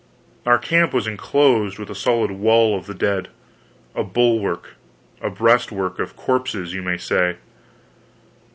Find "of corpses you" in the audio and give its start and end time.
5.99-6.81